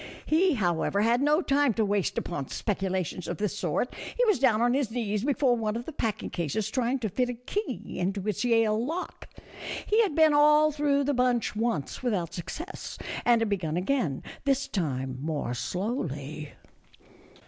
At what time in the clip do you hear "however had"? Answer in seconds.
0.55-1.21